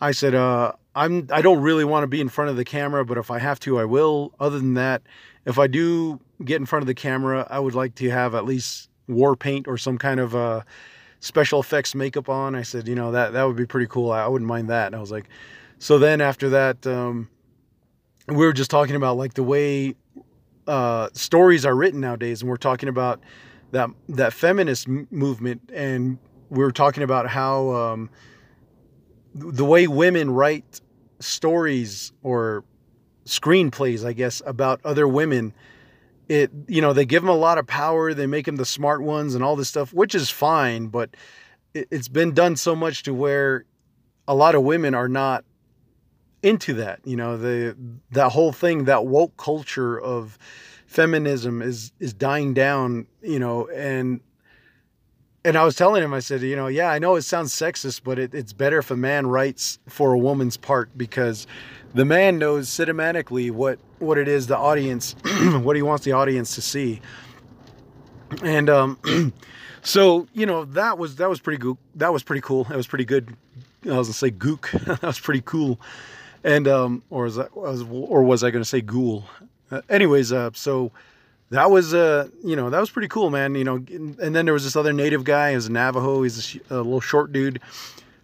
I 0.00 0.12
said 0.12 0.34
uh, 0.34 0.72
i'm 0.94 1.28
i 1.32 1.42
don't 1.42 1.62
really 1.62 1.84
want 1.84 2.02
to 2.02 2.08
be 2.08 2.20
in 2.20 2.28
front 2.28 2.50
of 2.50 2.56
the 2.56 2.64
camera 2.64 3.04
but 3.04 3.18
if 3.18 3.30
i 3.30 3.38
have 3.38 3.60
to 3.60 3.78
i 3.78 3.84
will. 3.84 4.32
Other 4.40 4.58
than 4.58 4.74
that 4.74 5.02
if 5.44 5.58
i 5.58 5.66
do 5.66 6.20
get 6.44 6.56
in 6.56 6.66
front 6.66 6.82
of 6.82 6.86
the 6.86 6.94
camera 6.94 7.46
i 7.50 7.58
would 7.58 7.74
like 7.74 7.94
to 7.96 8.10
have 8.10 8.34
at 8.34 8.44
least 8.44 8.88
war 9.08 9.36
paint 9.36 9.68
or 9.68 9.76
some 9.76 9.98
kind 9.98 10.20
of 10.20 10.34
uh, 10.34 10.62
special 11.22 11.60
effects 11.60 11.94
makeup 11.94 12.28
on. 12.28 12.54
I 12.54 12.62
said, 12.62 12.88
you 12.88 12.96
know, 12.96 13.12
that 13.12 13.32
that 13.32 13.44
would 13.44 13.56
be 13.56 13.64
pretty 13.64 13.86
cool. 13.86 14.10
I, 14.10 14.24
I 14.24 14.28
wouldn't 14.28 14.48
mind 14.48 14.68
that. 14.68 14.88
And 14.88 14.96
I 14.96 15.00
was 15.00 15.10
like, 15.10 15.28
so 15.78 15.98
then 15.98 16.20
after 16.20 16.50
that, 16.50 16.86
um, 16.86 17.30
we 18.28 18.44
were 18.44 18.52
just 18.52 18.70
talking 18.70 18.96
about 18.96 19.16
like 19.16 19.34
the 19.34 19.42
way 19.42 19.94
uh, 20.66 21.08
stories 21.14 21.64
are 21.64 21.74
written 21.74 22.00
nowadays, 22.00 22.42
and 22.42 22.50
we're 22.50 22.56
talking 22.56 22.88
about 22.88 23.20
that 23.70 23.88
that 24.10 24.32
feminist 24.32 24.88
m- 24.88 25.06
movement, 25.10 25.70
and 25.72 26.18
we 26.50 26.58
were 26.58 26.72
talking 26.72 27.04
about 27.04 27.28
how 27.28 27.70
um, 27.70 28.10
the 29.34 29.64
way 29.64 29.86
women 29.86 30.30
write 30.30 30.80
stories 31.20 32.12
or 32.22 32.64
screenplays, 33.24 34.04
I 34.04 34.12
guess, 34.12 34.42
about 34.44 34.80
other 34.84 35.06
women 35.06 35.54
it 36.28 36.50
you 36.68 36.80
know 36.80 36.92
they 36.92 37.04
give 37.04 37.22
them 37.22 37.30
a 37.30 37.36
lot 37.36 37.58
of 37.58 37.66
power 37.66 38.14
they 38.14 38.26
make 38.26 38.46
them 38.46 38.56
the 38.56 38.64
smart 38.64 39.02
ones 39.02 39.34
and 39.34 39.42
all 39.42 39.56
this 39.56 39.68
stuff 39.68 39.92
which 39.92 40.14
is 40.14 40.30
fine 40.30 40.86
but 40.86 41.10
it, 41.74 41.88
it's 41.90 42.08
been 42.08 42.32
done 42.32 42.56
so 42.56 42.74
much 42.74 43.02
to 43.02 43.12
where 43.12 43.64
a 44.28 44.34
lot 44.34 44.54
of 44.54 44.62
women 44.62 44.94
are 44.94 45.08
not 45.08 45.44
into 46.42 46.74
that 46.74 47.00
you 47.04 47.16
know 47.16 47.36
the 47.36 47.76
that 48.10 48.30
whole 48.30 48.52
thing 48.52 48.84
that 48.84 49.06
woke 49.06 49.36
culture 49.36 50.00
of 50.00 50.38
feminism 50.86 51.62
is 51.62 51.92
is 52.00 52.12
dying 52.12 52.52
down 52.52 53.06
you 53.22 53.38
know 53.38 53.68
and 53.68 54.20
and 55.44 55.56
I 55.56 55.64
was 55.64 55.74
telling 55.74 56.02
him, 56.02 56.14
I 56.14 56.20
said, 56.20 56.42
you 56.42 56.54
know, 56.54 56.68
yeah, 56.68 56.90
I 56.90 56.98
know 56.98 57.16
it 57.16 57.22
sounds 57.22 57.52
sexist, 57.52 58.02
but 58.04 58.18
it, 58.18 58.34
it's 58.34 58.52
better 58.52 58.78
if 58.78 58.90
a 58.90 58.96
man 58.96 59.26
writes 59.26 59.78
for 59.88 60.12
a 60.12 60.18
woman's 60.18 60.56
part 60.56 60.96
because 60.96 61.46
the 61.94 62.04
man 62.04 62.38
knows 62.38 62.68
cinematically 62.68 63.50
what 63.50 63.78
what 63.98 64.18
it 64.18 64.28
is 64.28 64.46
the 64.46 64.56
audience 64.56 65.14
what 65.62 65.76
he 65.76 65.82
wants 65.82 66.04
the 66.04 66.12
audience 66.12 66.54
to 66.54 66.62
see. 66.62 67.00
And 68.42 68.70
um 68.70 68.98
so 69.82 70.26
you 70.32 70.46
know 70.46 70.64
that 70.66 70.96
was 70.96 71.16
that 71.16 71.28
was 71.28 71.40
pretty 71.40 71.58
good 71.58 71.76
that 71.96 72.12
was 72.12 72.22
pretty 72.22 72.40
cool. 72.40 72.64
That 72.64 72.76
was 72.76 72.86
pretty 72.86 73.04
good. 73.04 73.36
I 73.84 73.98
was 73.98 74.08
gonna 74.08 74.14
say 74.14 74.30
gook. 74.30 74.70
That 75.00 75.02
was 75.02 75.20
pretty 75.20 75.42
cool. 75.44 75.80
And 76.44 76.66
um 76.68 77.02
or 77.10 77.24
was 77.24 77.38
was 77.54 77.82
or 77.82 78.22
was 78.22 78.42
i 78.44 78.50
gonna 78.50 78.64
say 78.64 78.80
ghoul? 78.80 79.24
Uh, 79.70 79.82
anyways 79.88 80.32
uh 80.32 80.50
so 80.54 80.92
that 81.52 81.70
was 81.70 81.94
uh 81.94 82.28
you 82.44 82.56
know 82.56 82.68
that 82.68 82.80
was 82.80 82.90
pretty 82.90 83.08
cool 83.08 83.30
man 83.30 83.54
you 83.54 83.64
know 83.64 83.76
and 83.76 84.34
then 84.34 84.44
there 84.44 84.52
was 84.52 84.64
this 84.64 84.76
other 84.76 84.92
native 84.92 85.24
guy 85.24 85.54
he's 85.54 85.66
a 85.66 85.72
navajo 85.72 86.22
he's 86.22 86.56
a, 86.70 86.74
a 86.74 86.76
little 86.76 87.00
short 87.00 87.32
dude 87.32 87.60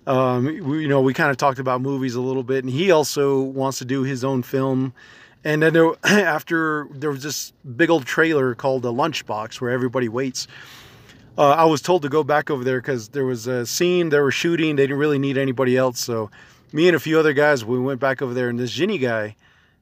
um, 0.09 0.47
we, 0.47 0.83
you 0.83 0.89
know, 0.89 1.03
we 1.03 1.13
kind 1.13 1.31
of 1.31 1.37
talked 1.37 1.59
about 1.59 1.83
movies 1.83 2.15
a 2.15 2.21
little 2.21 2.43
bit, 2.43 2.65
and 2.65 2.73
he 2.73 2.91
also 2.91 3.43
wants 3.43 3.79
to 3.79 3.85
do 3.85 4.05
his 4.05 4.25
own 4.25 4.43
film. 4.43 4.95
And 5.45 5.63
then 5.63 5.75
there, 5.75 5.93
after 6.05 6.89
there 6.91 7.11
was 7.11 7.23
this 7.23 7.53
big 7.77 7.91
old 7.91 8.07
trailer 8.07 8.55
called 8.55 8.83
The 8.83 8.93
Lunchbox 8.93 9.61
where 9.61 9.71
everybody 9.71 10.09
waits. 10.09 10.49
Uh, 11.37 11.51
I 11.51 11.67
was 11.67 11.83
told 11.83 12.03
to 12.03 12.09
go 12.09 12.25
back 12.25 12.51
over 12.51 12.65
there 12.65 12.81
because 12.81 13.11
there 13.11 13.27
was 13.27 13.47
a 13.47 13.67
scene 13.67 14.09
they 14.09 14.19
were 14.19 14.33
shooting. 14.33 14.77
They 14.77 14.85
didn't 14.85 14.99
really 14.99 15.19
need 15.19 15.37
anybody 15.37 15.77
else. 15.77 16.01
So 16.01 16.31
me 16.73 16.89
and 16.89 16.97
a 16.97 17.01
few 17.01 17.19
other 17.19 17.35
guys, 17.35 17.65
we 17.65 17.79
went 17.79 18.01
back 18.01 18.23
over 18.23 18.33
there. 18.33 18.49
And 18.49 18.59
this 18.59 18.73
Ginny 18.73 18.99
guy, 18.99 19.37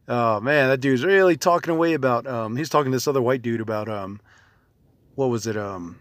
oh 0.08 0.40
man, 0.40 0.68
that 0.68 0.80
dude's 0.80 1.04
really 1.04 1.36
talking 1.36 1.72
away 1.72 1.94
about. 1.94 2.26
Um, 2.26 2.56
he's 2.56 2.68
talking 2.68 2.92
to 2.92 2.96
this 2.96 3.08
other 3.08 3.22
white 3.22 3.42
dude 3.42 3.60
about 3.60 3.88
um, 3.88 4.20
what 5.14 5.26
was 5.26 5.46
it? 5.46 5.56
Um, 5.56 5.98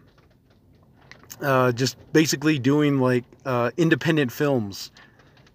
uh, 1.40 1.72
just 1.72 1.96
basically 2.12 2.58
doing 2.58 2.98
like 2.98 3.24
uh, 3.44 3.70
independent 3.76 4.32
films. 4.32 4.90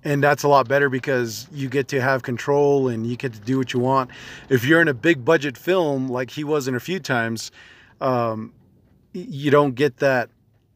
And 0.03 0.23
that's 0.23 0.41
a 0.41 0.47
lot 0.47 0.67
better 0.67 0.89
because 0.89 1.47
you 1.51 1.69
get 1.69 1.87
to 1.89 2.01
have 2.01 2.23
control 2.23 2.87
and 2.87 3.05
you 3.05 3.15
get 3.15 3.33
to 3.33 3.39
do 3.39 3.59
what 3.59 3.71
you 3.71 3.79
want. 3.79 4.09
If 4.49 4.65
you're 4.65 4.81
in 4.81 4.87
a 4.87 4.95
big 4.95 5.23
budget 5.23 5.57
film, 5.57 6.09
like 6.09 6.31
he 6.31 6.43
was 6.43 6.67
in 6.67 6.73
a 6.73 6.79
few 6.79 6.99
times, 6.99 7.51
um, 7.99 8.51
you 9.13 9.51
don't 9.51 9.75
get 9.75 9.97
that. 9.97 10.29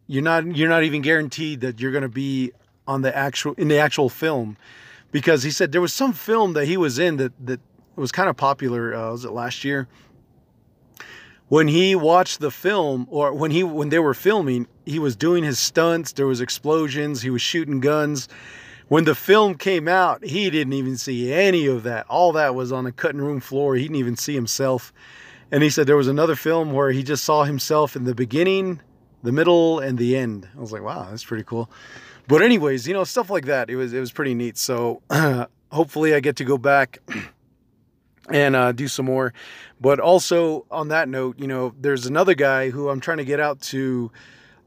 You're 0.05 0.21
not. 0.21 0.45
You're 0.55 0.69
not 0.69 0.83
even 0.83 1.01
guaranteed 1.01 1.61
that 1.61 1.79
you're 1.79 1.91
going 1.91 2.03
to 2.03 2.09
be 2.09 2.51
on 2.87 3.01
the 3.01 3.15
actual 3.15 3.53
in 3.53 3.67
the 3.67 3.79
actual 3.79 4.09
film, 4.09 4.57
because 5.11 5.43
he 5.43 5.51
said 5.51 5.71
there 5.71 5.81
was 5.81 5.93
some 5.93 6.13
film 6.13 6.53
that 6.53 6.65
he 6.65 6.77
was 6.77 6.99
in 6.99 7.17
that 7.17 7.33
that 7.45 7.59
was 7.95 8.11
kind 8.11 8.29
of 8.29 8.37
popular. 8.37 8.93
Uh, 8.93 9.11
was 9.11 9.25
it 9.25 9.31
last 9.31 9.63
year? 9.63 9.87
when 11.47 11.67
he 11.67 11.95
watched 11.95 12.39
the 12.39 12.51
film 12.51 13.07
or 13.09 13.33
when 13.33 13.51
he 13.51 13.63
when 13.63 13.89
they 13.89 13.99
were 13.99 14.13
filming 14.13 14.67
he 14.85 14.99
was 14.99 15.15
doing 15.15 15.43
his 15.43 15.59
stunts 15.59 16.11
there 16.13 16.27
was 16.27 16.41
explosions 16.41 17.21
he 17.21 17.29
was 17.29 17.41
shooting 17.41 17.79
guns. 17.79 18.27
When 18.87 19.05
the 19.05 19.15
film 19.15 19.55
came 19.55 19.87
out 19.87 20.23
he 20.23 20.49
didn't 20.49 20.73
even 20.73 20.97
see 20.97 21.31
any 21.31 21.67
of 21.67 21.83
that. 21.83 22.05
All 22.07 22.31
that 22.33 22.55
was 22.55 22.71
on 22.71 22.83
the 22.83 22.91
cutting 22.91 23.21
room 23.21 23.39
floor. 23.39 23.75
He 23.75 23.83
didn't 23.83 23.97
even 23.97 24.15
see 24.15 24.33
himself. 24.33 24.93
And 25.51 25.63
he 25.63 25.69
said 25.69 25.87
there 25.87 25.95
was 25.95 26.07
another 26.07 26.35
film 26.35 26.71
where 26.71 26.91
he 26.91 27.03
just 27.03 27.23
saw 27.23 27.43
himself 27.43 27.95
in 27.95 28.03
the 28.05 28.15
beginning 28.15 28.81
the 29.23 29.31
middle 29.31 29.79
and 29.79 29.97
the 29.97 30.15
end. 30.15 30.47
I 30.55 30.59
was 30.59 30.71
like 30.71 30.83
wow 30.83 31.07
that's 31.09 31.23
pretty 31.23 31.43
cool 31.43 31.69
but 32.27 32.41
anyways 32.41 32.87
you 32.87 32.93
know 32.93 33.03
stuff 33.03 33.29
like 33.29 33.45
that 33.45 33.69
it 33.69 33.75
was 33.75 33.93
it 33.93 33.99
was 33.99 34.11
pretty 34.11 34.33
neat 34.33 34.57
so 34.57 35.01
uh, 35.09 35.45
hopefully 35.71 36.13
i 36.13 36.19
get 36.19 36.35
to 36.35 36.43
go 36.43 36.57
back 36.57 36.99
and 38.29 38.55
uh, 38.55 38.71
do 38.71 38.87
some 38.87 39.05
more. 39.05 39.33
But 39.79 39.99
also 39.99 40.65
on 40.71 40.87
that 40.89 41.09
note, 41.09 41.39
you 41.39 41.47
know, 41.47 41.73
there's 41.79 42.05
another 42.05 42.33
guy 42.33 42.69
who 42.69 42.89
I'm 42.89 42.99
trying 42.99 43.17
to 43.17 43.25
get 43.25 43.39
out 43.39 43.61
to 43.61 44.11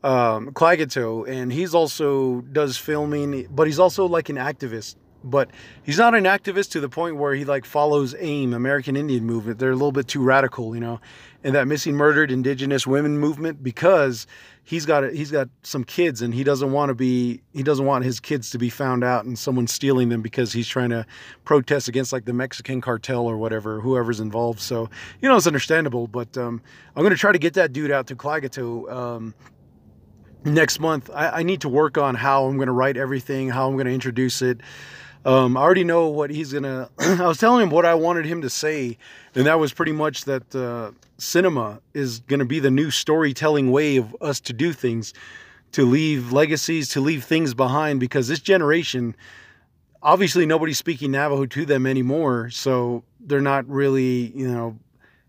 um, 0.05 0.50
Klagetoh, 0.53 1.29
and 1.29 1.53
he's 1.53 1.75
also 1.75 2.43
does 2.43 2.77
filming, 2.77 3.49
but 3.50 3.67
he's 3.67 3.79
also 3.79 4.07
like 4.07 4.29
an 4.29 4.37
activist. 4.37 4.97
But 5.25 5.51
he's 5.83 5.99
not 5.99 6.15
an 6.15 6.25
activist 6.25 6.71
to 6.73 6.81
the 6.81 6.89
point 6.89 7.17
where 7.17 7.35
he 7.35 7.45
like 7.45 7.65
follows 7.65 8.15
AIM, 8.19 8.55
American 8.55 8.97
Indian 8.97 9.25
Movement. 9.25 9.59
They're 9.59 9.71
a 9.71 9.75
little 9.75 9.93
bit 9.93 10.09
too 10.09 10.23
radical, 10.23 10.75
you 10.75 10.81
know, 10.81 11.01
and 11.43 11.55
that 11.55 11.67
missing 11.67 11.95
murdered 11.95 12.31
indigenous 12.31 12.87
women 12.87 13.19
movement 13.19 13.63
because 13.63 14.27
he's 14.69 14.85
got 14.85 15.03
a, 15.03 15.11
he's 15.11 15.31
got 15.31 15.49
some 15.63 15.83
kids 15.83 16.21
and 16.21 16.35
he 16.35 16.45
doesn't 16.45 16.73
want 16.73 16.91
to 16.91 16.95
be 16.95 17.41
he 17.53 17.63
doesn't 17.63 17.87
want 17.87 18.05
his 18.05 18.21
kids 18.21 18.51
to 18.51 18.59
be 18.59 18.69
found 18.69 19.03
out 19.03 19.25
and 19.25 19.39
someone 19.39 19.67
stealing 19.67 20.11
them 20.11 20.21
because 20.21 20.53
he's 20.53 20.69
trying 20.69 20.91
to 20.91 21.07
protest 21.45 21.89
against 21.89 22.13
like 22.13 22.27
the 22.27 22.33
Mexican 22.33 22.81
cartel 22.81 23.27
or 23.27 23.39
whatever 23.39 23.81
whoever's 23.81 24.21
involved. 24.21 24.61
So 24.61 24.91
you 25.21 25.29
know 25.29 25.37
it's 25.37 25.47
understandable, 25.47 26.07
but 26.07 26.37
um, 26.37 26.61
I'm 26.95 27.03
gonna 27.03 27.17
try 27.17 27.33
to 27.33 27.39
get 27.39 27.55
that 27.55 27.73
dude 27.73 27.91
out 27.91 28.07
to 28.09 28.17
Klagetoh. 28.17 28.93
Um, 28.93 29.35
next 30.45 30.81
month 30.81 31.11
I, 31.13 31.29
I 31.29 31.43
need 31.43 31.63
to 31.63 31.69
work 31.69 31.99
on 31.99 32.15
how 32.15 32.47
i'm 32.47 32.57
going 32.57 32.69
to 32.69 32.73
write 32.73 32.97
everything 32.97 33.49
how 33.49 33.67
i'm 33.67 33.75
going 33.75 33.87
to 33.87 33.93
introduce 33.93 34.41
it 34.41 34.61
um, 35.25 35.57
I 35.57 35.61
already 35.61 35.85
know 35.85 36.09
what 36.09 36.31
he's 36.31 36.53
gonna. 36.53 36.91
I 36.99 37.27
was 37.27 37.39
telling 37.39 37.63
him 37.63 37.71
what 37.71 37.85
I 37.85 37.95
wanted 37.95 38.27
him 38.27 38.43
to 38.43 38.51
say, 38.51 38.99
and 39.35 39.47
that 39.47 39.59
was 39.59 39.73
pretty 39.73 39.93
much 39.93 40.25
that 40.25 40.55
uh, 40.55 40.93
cinema 41.19 41.81
is 41.95 42.21
gonna 42.21 42.45
be 42.45 42.61
the 42.61 42.71
new 42.71 42.91
storytelling 42.91 43.71
way 43.71 43.97
of 43.97 44.17
us 44.21 44.41
to 44.41 44.53
do 44.53 44.73
things, 44.73 45.15
to 45.73 45.85
leave 45.85 46.33
legacies, 46.33 46.89
to 46.91 47.01
leave 47.01 47.25
things 47.25 47.55
behind. 47.55 48.01
Because 48.01 48.29
this 48.29 48.41
generation, 48.41 49.17
obviously, 50.03 50.47
nobody's 50.47 50.79
speaking 50.79 51.11
Navajo 51.11 51.47
to 51.47 51.65
them 51.65 51.87
anymore, 51.87 52.51
so 52.51 53.03
they're 53.21 53.41
not 53.41 53.69
really, 53.69 54.33
you 54.35 54.51
know, 54.51 54.79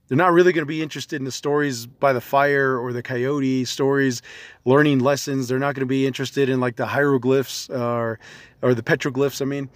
they're 0.10 0.18
not 0.18 0.34
really 0.34 0.52
going 0.52 0.64
to 0.64 0.68
be 0.68 0.82
interested 0.82 1.18
in 1.18 1.26
the 1.26 1.32
stories 1.32 1.86
by 1.86 2.14
the 2.14 2.22
fire 2.22 2.78
or 2.78 2.92
the 2.92 3.04
coyote 3.04 3.64
stories, 3.66 4.24
learning 4.66 5.00
lessons. 5.00 5.48
They're 5.48 5.60
not 5.60 5.76
going 5.76 5.82
to 5.82 5.86
be 5.86 6.08
interested 6.08 6.50
in 6.50 6.60
like 6.60 6.76
the 6.76 6.88
hieroglyphs 6.88 7.70
or 7.70 8.20
or 8.64 8.74
the 8.74 8.82
petroglyphs. 8.82 9.42
I 9.42 9.46
mean, 9.46 9.70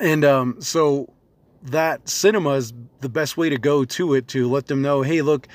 and 0.00 0.24
um, 0.24 0.60
so 0.60 1.12
that 1.62 2.08
cinema 2.08 2.50
is 2.50 2.72
the 3.00 3.08
best 3.08 3.36
way 3.36 3.48
to 3.48 3.56
go 3.56 3.84
to 3.84 4.14
it 4.14 4.28
to 4.28 4.50
let 4.50 4.66
them 4.66 4.82
know, 4.82 5.02
hey, 5.02 5.22
look, 5.22 5.46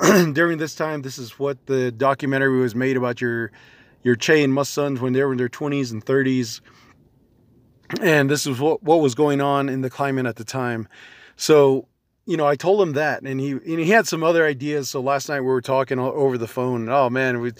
during 0.32 0.58
this 0.58 0.74
time, 0.74 1.02
this 1.02 1.18
is 1.18 1.38
what 1.38 1.66
the 1.66 1.90
documentary 1.90 2.60
was 2.60 2.74
made 2.74 2.96
about 2.96 3.20
your 3.20 3.50
your 4.04 4.14
Che 4.14 4.42
and 4.42 4.54
Must 4.54 4.72
sons 4.72 5.00
when 5.00 5.12
they 5.12 5.22
were 5.22 5.32
in 5.32 5.38
their 5.38 5.48
20s 5.48 5.92
and 5.92 6.04
30s, 6.04 6.60
and 8.00 8.30
this 8.30 8.46
is 8.46 8.60
what 8.60 8.82
what 8.84 9.00
was 9.00 9.16
going 9.16 9.40
on 9.40 9.68
in 9.68 9.80
the 9.80 9.90
climate 9.90 10.26
at 10.26 10.36
the 10.36 10.44
time. 10.44 10.86
So 11.36 11.88
you 12.26 12.36
know, 12.36 12.46
I 12.46 12.54
told 12.54 12.80
him 12.80 12.92
that, 12.92 13.22
and 13.22 13.40
he 13.40 13.50
and 13.52 13.80
he 13.80 13.90
had 13.90 14.06
some 14.06 14.22
other 14.22 14.46
ideas. 14.46 14.88
So 14.88 15.00
last 15.00 15.28
night 15.28 15.40
we 15.40 15.46
were 15.46 15.60
talking 15.60 15.98
over 15.98 16.38
the 16.38 16.46
phone. 16.46 16.82
And, 16.82 16.90
oh 16.90 17.10
man, 17.10 17.40
we, 17.40 17.52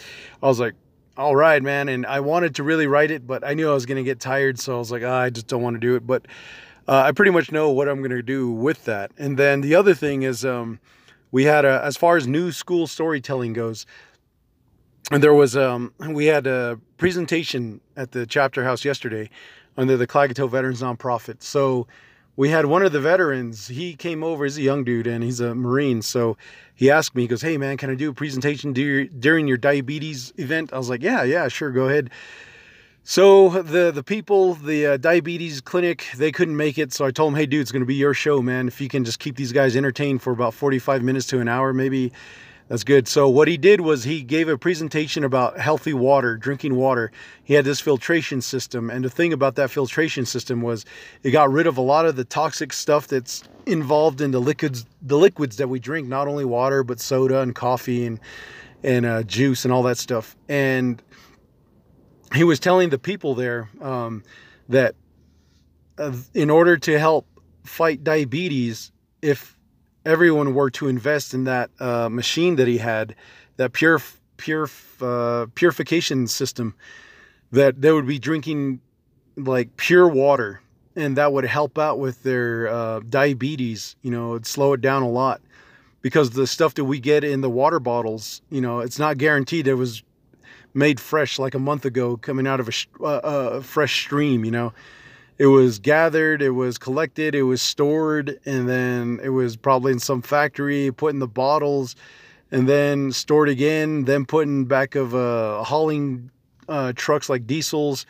I 0.42 0.46
was 0.46 0.60
like, 0.60 0.74
all 1.16 1.34
right, 1.34 1.62
man. 1.62 1.88
And 1.88 2.06
I 2.06 2.20
wanted 2.20 2.54
to 2.56 2.62
really 2.62 2.86
write 2.86 3.10
it, 3.10 3.26
but 3.26 3.44
I 3.44 3.54
knew 3.54 3.68
I 3.70 3.74
was 3.74 3.86
gonna 3.86 4.04
get 4.04 4.20
tired, 4.20 4.58
so 4.58 4.76
I 4.76 4.78
was 4.78 4.92
like, 4.92 5.02
oh, 5.02 5.12
I 5.12 5.30
just 5.30 5.48
don't 5.48 5.62
want 5.62 5.74
to 5.74 5.80
do 5.80 5.96
it. 5.96 6.06
But 6.06 6.26
uh, 6.86 7.02
I 7.02 7.12
pretty 7.12 7.32
much 7.32 7.50
know 7.50 7.70
what 7.70 7.88
I'm 7.88 8.02
gonna 8.02 8.22
do 8.22 8.50
with 8.50 8.84
that. 8.84 9.10
And 9.18 9.36
then 9.36 9.62
the 9.62 9.74
other 9.74 9.94
thing 9.94 10.22
is, 10.22 10.44
um, 10.44 10.78
we 11.32 11.44
had 11.44 11.64
a, 11.64 11.82
as 11.82 11.96
far 11.96 12.16
as 12.16 12.28
new 12.28 12.52
school 12.52 12.86
storytelling 12.86 13.54
goes, 13.54 13.86
and 15.10 15.22
there 15.22 15.34
was 15.34 15.56
um, 15.56 15.92
we 15.98 16.26
had 16.26 16.46
a 16.46 16.78
presentation 16.98 17.80
at 17.96 18.12
the 18.12 18.26
chapter 18.26 18.62
house 18.62 18.84
yesterday 18.84 19.28
under 19.76 19.96
the 19.96 20.06
Klagetoh 20.06 20.48
Veterans 20.48 20.82
Nonprofit. 20.82 21.42
So 21.42 21.88
we 22.36 22.48
had 22.48 22.66
one 22.66 22.82
of 22.82 22.92
the 22.92 23.00
veterans, 23.00 23.68
he 23.68 23.94
came 23.94 24.24
over, 24.24 24.44
he's 24.44 24.56
a 24.56 24.62
young 24.62 24.84
dude 24.84 25.06
and 25.06 25.22
he's 25.22 25.40
a 25.40 25.54
Marine. 25.54 26.02
So 26.02 26.36
he 26.74 26.90
asked 26.90 27.14
me, 27.14 27.22
he 27.22 27.28
goes, 27.28 27.42
Hey 27.42 27.58
man, 27.58 27.76
can 27.76 27.90
I 27.90 27.94
do 27.94 28.10
a 28.10 28.14
presentation 28.14 28.72
during 28.72 29.48
your 29.48 29.58
diabetes 29.58 30.32
event? 30.36 30.72
I 30.72 30.78
was 30.78 30.88
like, 30.88 31.02
Yeah, 31.02 31.22
yeah, 31.22 31.48
sure, 31.48 31.70
go 31.70 31.88
ahead. 31.88 32.10
So 33.04 33.48
the 33.62 33.90
the 33.90 34.02
people, 34.02 34.54
the 34.54 34.86
uh, 34.86 34.96
diabetes 34.96 35.60
clinic, 35.60 36.06
they 36.16 36.32
couldn't 36.32 36.56
make 36.56 36.78
it. 36.78 36.92
So 36.92 37.04
I 37.04 37.10
told 37.10 37.32
them, 37.32 37.38
Hey 37.38 37.46
dude, 37.46 37.60
it's 37.60 37.72
going 37.72 37.82
to 37.82 37.86
be 37.86 37.96
your 37.96 38.14
show, 38.14 38.40
man. 38.40 38.68
If 38.68 38.80
you 38.80 38.88
can 38.88 39.04
just 39.04 39.18
keep 39.18 39.36
these 39.36 39.52
guys 39.52 39.76
entertained 39.76 40.22
for 40.22 40.32
about 40.32 40.54
45 40.54 41.02
minutes 41.02 41.26
to 41.28 41.40
an 41.40 41.48
hour, 41.48 41.72
maybe 41.74 42.12
that's 42.72 42.84
good. 42.84 43.06
So 43.06 43.28
what 43.28 43.48
he 43.48 43.58
did 43.58 43.82
was 43.82 44.02
he 44.02 44.22
gave 44.22 44.48
a 44.48 44.56
presentation 44.56 45.24
about 45.24 45.58
healthy 45.58 45.92
water, 45.92 46.38
drinking 46.38 46.74
water. 46.74 47.12
He 47.44 47.52
had 47.52 47.66
this 47.66 47.80
filtration 47.80 48.40
system, 48.40 48.88
and 48.88 49.04
the 49.04 49.10
thing 49.10 49.34
about 49.34 49.56
that 49.56 49.70
filtration 49.70 50.24
system 50.24 50.62
was 50.62 50.86
it 51.22 51.32
got 51.32 51.52
rid 51.52 51.66
of 51.66 51.76
a 51.76 51.82
lot 51.82 52.06
of 52.06 52.16
the 52.16 52.24
toxic 52.24 52.72
stuff 52.72 53.08
that's 53.08 53.44
involved 53.66 54.22
in 54.22 54.30
the 54.30 54.40
liquids, 54.40 54.86
the 55.02 55.18
liquids 55.18 55.58
that 55.58 55.68
we 55.68 55.80
drink, 55.80 56.08
not 56.08 56.26
only 56.26 56.46
water 56.46 56.82
but 56.82 56.98
soda 56.98 57.40
and 57.40 57.54
coffee 57.54 58.06
and 58.06 58.18
and 58.82 59.04
uh, 59.04 59.22
juice 59.24 59.66
and 59.66 59.74
all 59.74 59.82
that 59.82 59.98
stuff. 59.98 60.34
And 60.48 61.02
he 62.34 62.42
was 62.42 62.58
telling 62.58 62.88
the 62.88 62.98
people 62.98 63.34
there 63.34 63.68
um, 63.82 64.24
that 64.70 64.94
uh, 65.98 66.12
in 66.32 66.48
order 66.48 66.78
to 66.78 66.98
help 66.98 67.26
fight 67.64 68.02
diabetes, 68.02 68.92
if 69.20 69.51
everyone 70.04 70.54
were 70.54 70.70
to 70.70 70.88
invest 70.88 71.34
in 71.34 71.44
that 71.44 71.70
uh, 71.80 72.08
machine 72.08 72.56
that 72.56 72.68
he 72.68 72.78
had, 72.78 73.14
that 73.56 73.72
pure 73.72 74.00
pure 74.36 74.68
uh, 75.00 75.46
purification 75.54 76.26
system, 76.26 76.74
that 77.52 77.80
they 77.80 77.92
would 77.92 78.06
be 78.06 78.18
drinking 78.18 78.80
like 79.36 79.76
pure 79.76 80.08
water, 80.08 80.60
and 80.96 81.16
that 81.16 81.32
would 81.32 81.44
help 81.44 81.78
out 81.78 81.98
with 81.98 82.22
their 82.22 82.68
uh, 82.68 83.00
diabetes. 83.08 83.96
You 84.02 84.10
know, 84.10 84.32
it'd 84.32 84.46
slow 84.46 84.72
it 84.72 84.80
down 84.80 85.02
a 85.02 85.08
lot 85.08 85.40
because 86.00 86.30
the 86.30 86.46
stuff 86.46 86.74
that 86.74 86.84
we 86.84 86.98
get 86.98 87.24
in 87.24 87.40
the 87.40 87.50
water 87.50 87.78
bottles, 87.78 88.42
you 88.50 88.60
know, 88.60 88.80
it's 88.80 88.98
not 88.98 89.18
guaranteed. 89.18 89.68
It 89.68 89.74
was 89.74 90.02
made 90.74 90.98
fresh 90.98 91.38
like 91.38 91.54
a 91.54 91.58
month 91.58 91.84
ago, 91.84 92.16
coming 92.16 92.46
out 92.46 92.58
of 92.58 92.68
a, 92.68 93.04
uh, 93.04 93.20
a 93.24 93.62
fresh 93.62 94.02
stream. 94.02 94.44
You 94.44 94.50
know 94.50 94.72
it 95.38 95.46
was 95.46 95.78
gathered, 95.78 96.42
it 96.42 96.50
was 96.50 96.78
collected, 96.78 97.34
it 97.34 97.42
was 97.42 97.62
stored, 97.62 98.38
and 98.44 98.68
then 98.68 99.20
it 99.22 99.30
was 99.30 99.56
probably 99.56 99.92
in 99.92 99.98
some 99.98 100.22
factory, 100.22 100.90
put 100.92 101.12
in 101.12 101.18
the 101.18 101.26
bottles, 101.26 101.96
and 102.50 102.68
then 102.68 103.12
stored 103.12 103.48
again, 103.48 104.04
then 104.04 104.26
put 104.26 104.46
in 104.46 104.66
back 104.66 104.94
of 104.94 105.14
uh, 105.14 105.62
hauling 105.62 106.30
uh, 106.68 106.92
trucks 106.94 107.28
like 107.28 107.46
diesels. 107.46 108.06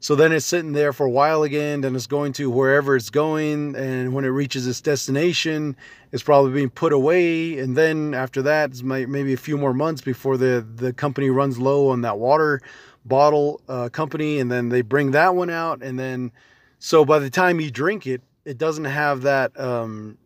So 0.00 0.14
then 0.14 0.30
it's 0.30 0.46
sitting 0.46 0.72
there 0.72 0.92
for 0.92 1.06
a 1.06 1.10
while 1.10 1.42
again, 1.42 1.80
then 1.80 1.96
it's 1.96 2.06
going 2.06 2.32
to 2.34 2.48
wherever 2.48 2.94
it's 2.94 3.10
going, 3.10 3.74
and 3.74 4.12
when 4.12 4.24
it 4.24 4.28
reaches 4.28 4.66
its 4.66 4.80
destination, 4.80 5.74
it's 6.12 6.22
probably 6.22 6.52
being 6.52 6.70
put 6.70 6.92
away. 6.92 7.58
And 7.58 7.76
then 7.76 8.14
after 8.14 8.40
that, 8.42 8.70
it's 8.70 8.82
maybe 8.82 9.32
a 9.32 9.38
few 9.38 9.58
more 9.58 9.74
months 9.74 10.00
before 10.00 10.36
the, 10.36 10.64
the 10.76 10.92
company 10.92 11.30
runs 11.30 11.58
low 11.58 11.88
on 11.88 12.02
that 12.02 12.18
water 12.18 12.60
bottle 13.06 13.60
uh, 13.68 13.88
company, 13.88 14.38
and 14.38 14.52
then 14.52 14.68
they 14.68 14.82
bring 14.82 15.10
that 15.12 15.34
one 15.34 15.50
out, 15.50 15.82
and 15.82 15.98
then 15.98 16.30
so 16.78 17.04
by 17.04 17.18
the 17.18 17.30
time 17.30 17.60
you 17.60 17.70
drink 17.70 18.06
it, 18.06 18.22
it 18.44 18.58
doesn't 18.58 18.84
have 18.84 19.22
that 19.22 19.58
um, 19.58 20.16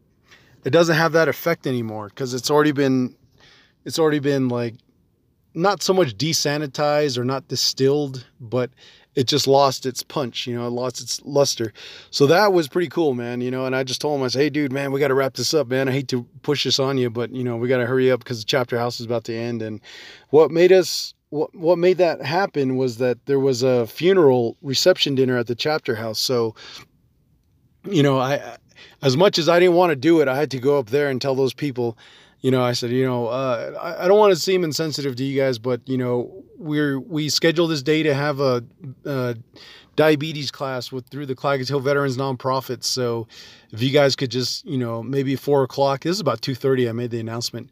it 0.65 0.71
doesn't 0.71 0.97
have 0.97 1.13
that 1.13 1.29
effect 1.29 1.67
anymore 1.67 2.09
because 2.09 2.35
it's 2.35 2.51
already 2.51 2.73
been 2.73 3.15
it's 3.85 3.99
already 3.99 4.21
been 4.21 4.49
like 4.49 4.75
not 5.55 5.83
so 5.83 5.93
much 5.93 6.17
desanitized 6.17 7.19
or 7.19 7.25
not 7.25 7.49
distilled, 7.49 8.27
but 8.41 8.71
it 9.15 9.27
just 9.27 9.47
lost 9.47 9.85
its 9.85 10.03
punch, 10.03 10.47
you 10.47 10.55
know, 10.57 10.67
it 10.67 10.71
lost 10.71 11.01
its 11.01 11.21
luster. 11.25 11.73
So 12.11 12.27
that 12.29 12.53
was 12.53 12.69
pretty 12.69 12.89
cool, 12.89 13.13
man, 13.13 13.43
you 13.43 13.51
know, 13.51 13.67
and 13.67 13.77
I 13.77 13.85
just 13.85 14.01
told 14.01 14.19
him, 14.19 14.25
I 14.25 14.29
said, 14.29 14.41
hey, 14.41 14.51
dude, 14.51 14.73
man, 14.73 14.93
we 14.93 15.01
got 15.01 15.09
to 15.09 15.15
wrap 15.15 15.35
this 15.35 15.53
up, 15.53 15.69
man. 15.69 15.89
I 15.89 15.93
hate 15.93 16.09
to 16.09 16.25
push 16.41 16.65
this 16.65 16.79
on 16.79 16.97
you, 16.97 17.11
but, 17.11 17.31
you 17.31 17.45
know, 17.45 17.57
we 17.57 17.69
got 17.69 17.79
to 17.79 17.87
hurry 17.87 18.11
up 18.11 18.21
because 18.21 18.41
the 18.41 18.47
chapter 18.47 18.79
house 18.79 19.01
is 19.01 19.07
about 19.07 19.25
to 19.25 19.35
end. 19.37 19.61
And 19.61 19.81
what 20.31 20.51
made 20.51 20.73
us 20.73 21.13
what 21.33 21.55
what 21.55 21.79
made 21.79 21.97
that 21.97 22.21
happen 22.21 22.77
was 22.77 22.99
that 22.99 23.25
there 23.25 23.41
was 23.41 23.63
a 23.63 23.87
funeral 23.87 24.59
reception 24.61 25.15
dinner 25.15 25.39
at 25.39 25.47
the 25.47 25.55
chapter 25.55 25.95
house. 25.95 26.19
So, 26.19 26.55
you 27.85 28.03
know, 28.03 28.19
I 28.19 28.59
as 29.01 29.17
much 29.17 29.39
as 29.39 29.49
I 29.49 29.59
didn't 29.59 29.75
want 29.75 29.91
to 29.91 29.97
do 29.97 30.21
it, 30.21 30.29
I 30.29 30.37
had 30.37 30.51
to 30.51 30.59
go 30.59 30.79
up 30.79 30.91
there 30.91 31.09
and 31.09 31.23
tell 31.23 31.35
those 31.35 31.55
people, 31.55 31.97
you 32.41 32.51
know, 32.51 32.63
I 32.63 32.73
said, 32.73 32.91
you 32.91 33.07
know, 33.07 33.29
uh, 33.29 33.73
I, 33.81 34.05
I 34.05 34.09
don't 34.09 34.19
want 34.19 34.35
to 34.35 34.39
seem 34.39 34.63
insensitive 34.63 35.17
to 35.17 35.25
you 35.25 35.41
guys, 35.41 35.59
but 35.59 35.81
you 35.87 35.97
know, 35.97 36.45
we're 36.59 37.01
we 37.01 37.31
scheduled 37.31 37.71
this 37.71 37.83
day 37.83 38.03
to 38.03 38.13
have 38.13 38.39
a, 38.41 38.63
a 39.07 39.35
diabetes 39.97 40.51
class 40.51 40.93
with 40.93 41.07
through 41.07 41.25
the 41.25 41.35
Klagetoh 41.35 41.83
Veterans 41.83 42.19
Nonprofit. 42.19 42.85
So, 42.85 43.27
if 43.71 43.81
you 43.81 43.91
guys 43.91 44.17
could 44.17 44.31
just, 44.31 44.67
you 44.67 44.77
know, 44.77 45.03
maybe 45.03 45.37
four 45.37 45.63
o'clock. 45.63 46.03
This 46.03 46.13
is 46.13 46.21
about 46.21 46.43
two 46.43 46.55
thirty. 46.55 46.91
I 46.91 46.93
made 46.93 47.11
the 47.11 47.21
announcement 47.21 47.71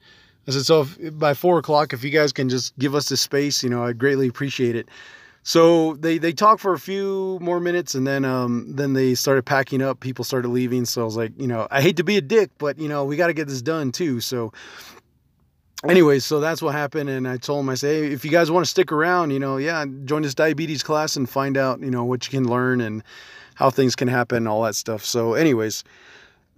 I 0.48 0.52
said, 0.52 0.66
so 0.66 0.82
if, 0.82 1.18
by 1.18 1.34
four 1.34 1.58
o'clock, 1.58 1.92
if 1.92 2.02
you 2.02 2.10
guys 2.10 2.32
can 2.32 2.48
just 2.48 2.76
give 2.78 2.94
us 2.94 3.08
the 3.08 3.16
space, 3.16 3.62
you 3.62 3.70
know, 3.70 3.84
I'd 3.84 3.98
greatly 3.98 4.28
appreciate 4.28 4.76
it. 4.76 4.88
So 5.42 5.94
they 5.94 6.18
they 6.18 6.32
talked 6.32 6.60
for 6.60 6.74
a 6.74 6.78
few 6.78 7.38
more 7.40 7.60
minutes, 7.60 7.94
and 7.94 8.06
then 8.06 8.24
um 8.24 8.72
then 8.76 8.92
they 8.92 9.14
started 9.14 9.46
packing 9.46 9.80
up. 9.80 10.00
People 10.00 10.24
started 10.24 10.48
leaving. 10.48 10.84
So 10.84 11.02
I 11.02 11.04
was 11.04 11.16
like, 11.16 11.32
you 11.38 11.46
know, 11.46 11.66
I 11.70 11.80
hate 11.80 11.96
to 11.96 12.04
be 12.04 12.16
a 12.16 12.20
dick, 12.20 12.50
but 12.58 12.78
you 12.78 12.88
know, 12.88 13.04
we 13.04 13.16
got 13.16 13.28
to 13.28 13.34
get 13.34 13.48
this 13.48 13.62
done 13.62 13.92
too. 13.92 14.20
So. 14.20 14.52
Anyways, 15.88 16.26
so 16.26 16.40
that's 16.40 16.60
what 16.60 16.74
happened, 16.74 17.08
and 17.08 17.26
I 17.26 17.38
told 17.38 17.60
them, 17.60 17.70
I 17.70 17.74
say, 17.74 18.00
hey, 18.00 18.12
if 18.12 18.22
you 18.22 18.30
guys 18.30 18.50
want 18.50 18.66
to 18.66 18.70
stick 18.70 18.92
around, 18.92 19.30
you 19.30 19.38
know, 19.38 19.56
yeah, 19.56 19.82
join 20.04 20.20
this 20.20 20.34
diabetes 20.34 20.82
class 20.82 21.16
and 21.16 21.26
find 21.26 21.56
out, 21.56 21.80
you 21.80 21.90
know, 21.90 22.04
what 22.04 22.26
you 22.26 22.30
can 22.30 22.46
learn 22.46 22.82
and 22.82 23.02
how 23.54 23.70
things 23.70 23.96
can 23.96 24.06
happen, 24.06 24.36
and 24.36 24.48
all 24.48 24.62
that 24.64 24.74
stuff. 24.74 25.02
So, 25.06 25.32
anyways, 25.32 25.82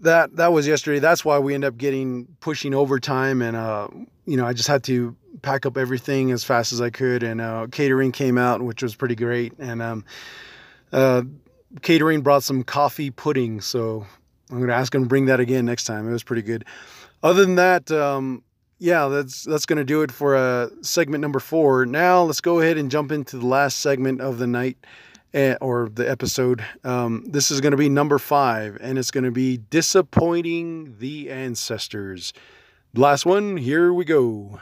that 0.03 0.37
that 0.37 0.53
was 0.53 0.67
yesterday. 0.67 0.99
That's 0.99 1.25
why 1.25 1.39
we 1.39 1.55
end 1.55 1.65
up 1.65 1.77
getting 1.77 2.27
pushing 2.41 2.75
overtime, 2.75 3.41
and 3.41 3.57
uh, 3.57 3.89
you 4.27 4.37
know, 4.37 4.47
I 4.47 4.53
just 4.53 4.69
had 4.69 4.85
to 4.85 5.17
pack 5.41 5.65
up 5.67 5.77
everything 5.77 6.31
as 6.31 6.45
fast 6.45 6.73
as 6.73 6.81
I 6.81 6.91
could, 6.91 7.23
and 7.23 7.41
uh, 7.41 7.67
catering 7.71 8.13
came 8.13 8.37
out, 8.37 8.63
which 8.63 8.83
was 8.83 8.95
pretty 8.95 9.15
great, 9.15 9.55
and 9.59 9.81
um, 9.81 10.05
uh, 10.93 11.23
catering 11.81 12.21
brought 12.21 12.43
some 12.43 12.63
coffee 12.63 13.11
pudding, 13.11 13.61
so 13.61 14.07
I'm 14.51 14.61
gonna 14.61 14.75
ask 14.75 14.95
him 14.95 15.03
to 15.03 15.09
bring 15.09 15.27
that 15.27 15.41
again 15.41 15.65
next 15.65 15.85
time. 15.85 16.09
It 16.09 16.13
was 16.13 16.25
pretty 16.25 16.43
good. 16.43 16.65
Other 17.23 17.45
than 17.45 17.55
that, 17.55 17.91
um, 17.91 18.43
yeah, 18.79 19.07
that's 19.07 19.45
that's 19.45 19.67
gonna 19.67 19.85
do 19.85 20.03
it 20.03 20.11
for 20.11 20.35
uh, 20.35 20.69
segment 20.83 21.23
number 21.23 21.39
four. 21.39 21.87
Now 21.87 22.23
let's 22.23 22.41
go 22.41 22.61
ahead 22.61 22.77
and 22.77 22.91
jump 22.91 23.13
into 23.13 23.39
the 23.39 23.47
last 23.47 23.79
segment 23.79 24.21
of 24.21 24.39
the 24.39 24.47
night 24.47 24.77
or 25.61 25.89
the 25.93 26.09
episode. 26.09 26.65
Um, 26.85 27.25
this 27.27 27.51
is 27.51 27.61
gonna 27.61 27.77
be 27.77 27.89
number 27.89 28.19
five, 28.19 28.79
and 28.81 28.99
it's 28.99 29.11
gonna 29.11 29.31
be 29.31 29.57
disappointing 29.57 30.97
the 30.99 31.31
ancestors. 31.31 32.33
Last 32.95 33.25
one. 33.25 33.57
Here 33.57 33.93
we 33.93 34.05
go. 34.05 34.61